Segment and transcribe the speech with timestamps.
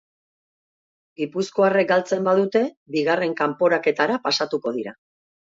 [1.21, 2.63] Gipuzkoarrek galtzen badute
[2.97, 4.99] bigarren kanporaketara pasatuko dira.